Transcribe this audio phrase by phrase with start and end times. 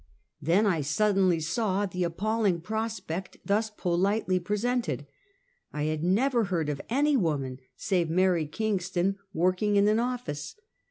[0.41, 5.05] Then I suddenly saw the appalling prospect thus politely presented.
[5.71, 10.55] I had never heard of any woman save Mary Kingston working in an office.